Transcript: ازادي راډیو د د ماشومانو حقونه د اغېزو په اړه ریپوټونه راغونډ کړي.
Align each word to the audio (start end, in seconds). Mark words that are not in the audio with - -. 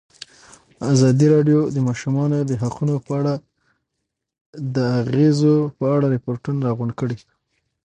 ازادي 0.93 1.25
راډیو 1.35 1.59
د 1.65 1.69
د 1.75 1.77
ماشومانو 1.87 2.35
حقونه 2.61 2.93
د 4.75 4.77
اغېزو 5.01 5.55
په 5.77 5.85
اړه 5.95 6.05
ریپوټونه 6.15 6.59
راغونډ 6.67 6.91
کړي. 6.99 7.17